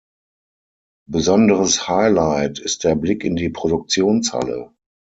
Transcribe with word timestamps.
Besonderes 1.07 1.87
Highlight 1.87 2.57
ist 2.57 2.83
der 2.85 2.95
Blick 2.95 3.23
in 3.23 3.35
die 3.35 3.49
Produktionshalle. 3.51 4.71